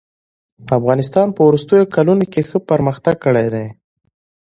[0.77, 3.67] افغانستان په وروستيو کلونو کښي ښه پرمختګ کړی دئ.